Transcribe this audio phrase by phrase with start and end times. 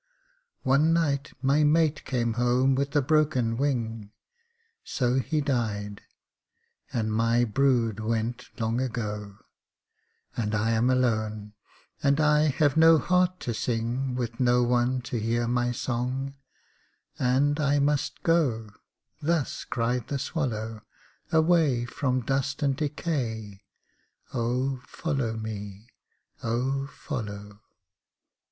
[0.63, 4.09] One night my mate came home with a broken wing,
[4.83, 6.01] So he died;
[6.91, 9.37] and my brood went long ago;
[10.35, 11.53] And I am alone,
[12.01, 16.33] and I have no heart to sing, With no one to hear my song,
[17.19, 18.71] and I must go;
[19.21, 20.81] Thus cried the swallow,
[21.31, 23.61] Away from dust and decay,
[24.33, 25.89] oh, follow me
[26.41, 27.61] oh, follow.